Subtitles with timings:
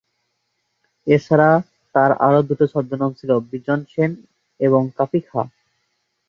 [1.07, 1.57] এছাড়াও
[1.95, 4.11] তার আরো দুটো ছদ্মনাম ছিলো বিজন সেন
[4.59, 5.47] এবং কাফি খাঁ।